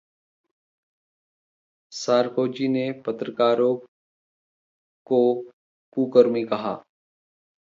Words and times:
Sarkozy 1.91 2.67
ने 2.67 2.91
पत्रकारों 3.05 3.75
को 5.07 5.21
‘कुकर्मी’ 5.97 6.43
कहा 6.43 6.73